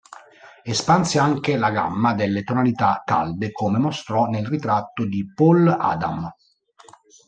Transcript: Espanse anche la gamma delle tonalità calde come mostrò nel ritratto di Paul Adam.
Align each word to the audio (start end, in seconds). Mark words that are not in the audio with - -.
Espanse 0.63 1.19
anche 1.19 1.57
la 1.57 1.69
gamma 1.69 2.15
delle 2.15 2.41
tonalità 2.43 3.03
calde 3.05 3.51
come 3.51 3.77
mostrò 3.77 4.25
nel 4.25 4.47
ritratto 4.47 5.05
di 5.05 5.31
Paul 5.31 5.67
Adam. 5.67 6.27